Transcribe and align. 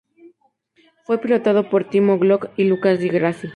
Fue 1.05 1.19
pilotado 1.19 1.69
por 1.69 1.87
Timo 1.87 2.17
Glock 2.17 2.49
y 2.57 2.63
Lucas 2.63 2.97
di 2.97 3.07
Grassi. 3.09 3.49